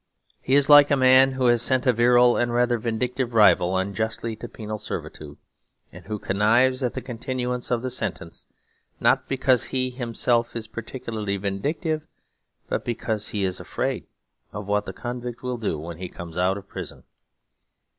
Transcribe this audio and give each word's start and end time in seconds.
He 0.41 0.55
is 0.55 0.67
like 0.67 0.89
a 0.89 0.97
man 0.97 1.33
who 1.33 1.45
has 1.45 1.61
sent 1.61 1.85
a 1.85 1.93
virile 1.93 2.35
and 2.35 2.51
rather 2.51 2.79
vindictive 2.79 3.35
rival 3.35 3.77
unjustly 3.77 4.35
to 4.37 4.47
penal 4.49 4.79
servitude; 4.79 5.37
and 5.91 6.05
who 6.07 6.17
connives 6.17 6.81
at 6.81 6.95
the 6.95 7.03
continuance 7.03 7.69
of 7.69 7.83
the 7.83 7.91
sentence, 7.91 8.45
not 8.99 9.27
because 9.27 9.65
he 9.65 9.91
himself 9.91 10.55
is 10.55 10.65
particularly 10.65 11.37
vindictive, 11.37 12.07
but 12.67 12.83
because 12.83 13.27
he 13.27 13.43
is 13.43 13.59
afraid 13.59 14.07
of 14.51 14.65
what 14.65 14.87
the 14.87 14.93
convict 14.93 15.43
will 15.43 15.57
do 15.59 15.77
when 15.77 15.97
he 15.99 16.09
comes 16.09 16.35
out 16.35 16.57
of 16.57 16.67
prison. 16.67 17.03